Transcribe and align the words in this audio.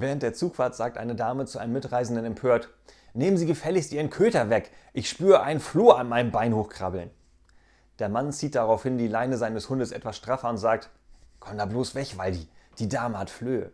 Während 0.00 0.22
der 0.22 0.32
Zugfahrt 0.32 0.76
sagt 0.76 0.96
eine 0.96 1.16
Dame 1.16 1.44
zu 1.46 1.58
einem 1.58 1.72
Mitreisenden 1.72 2.24
empört, 2.24 2.70
Nehmen 3.14 3.36
Sie 3.36 3.46
gefälligst 3.46 3.92
Ihren 3.92 4.10
Köter 4.10 4.48
weg, 4.48 4.70
ich 4.92 5.08
spüre 5.08 5.42
einen 5.42 5.58
Floh 5.58 5.90
an 5.90 6.08
meinem 6.08 6.30
Bein 6.30 6.54
hochkrabbeln. 6.54 7.10
Der 7.98 8.08
Mann 8.08 8.30
zieht 8.30 8.54
daraufhin 8.54 8.96
die 8.96 9.08
Leine 9.08 9.36
seines 9.38 9.68
Hundes 9.68 9.90
etwas 9.90 10.16
straffer 10.16 10.50
und 10.50 10.58
sagt, 10.58 10.90
Komm 11.40 11.58
da 11.58 11.64
bloß 11.64 11.96
weg, 11.96 12.16
Waldi, 12.16 12.46
die 12.78 12.88
Dame 12.88 13.18
hat 13.18 13.28
Flöhe. 13.28 13.72